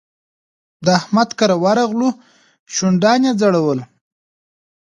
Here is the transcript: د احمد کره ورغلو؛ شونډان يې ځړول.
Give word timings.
د 0.85 0.87
احمد 0.99 1.29
کره 1.39 1.55
ورغلو؛ 1.65 2.09
شونډان 2.73 3.21
يې 3.27 3.31
ځړول. 3.41 3.79